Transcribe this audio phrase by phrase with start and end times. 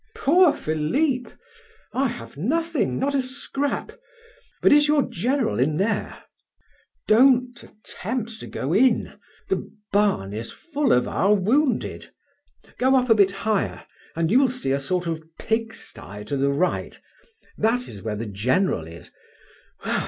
[0.15, 1.31] "Poor Philip!
[1.93, 3.91] I have nothing not a scrap!
[4.63, 6.23] But is your General in there?"
[7.07, 9.13] "Don't attempt to go in.
[9.49, 12.09] The barn is full of our wounded.
[12.79, 13.85] Go up a bit higher,
[14.15, 16.99] and you will see a sort of pig sty to the right
[17.59, 19.11] that is where the General is.